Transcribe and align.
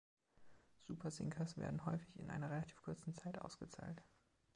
Super 0.79 1.11
sinkers 1.11 1.57
werden 1.57 1.85
häufig 1.85 2.17
in 2.17 2.31
einer 2.31 2.49
relativ 2.49 2.81
kurzen 2.81 3.13
Zeit 3.13 3.37
ausgezahlt. 3.37 4.01